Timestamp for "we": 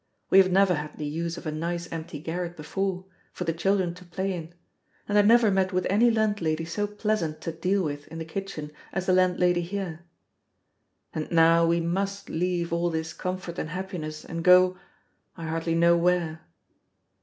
0.31-0.39, 11.67-11.81